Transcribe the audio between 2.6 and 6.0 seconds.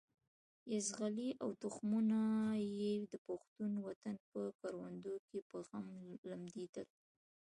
یې د پښتون وطن په کروندو کې په غم